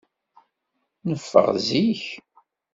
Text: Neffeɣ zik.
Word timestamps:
Neffeɣ 1.07 1.47
zik. 1.67 2.03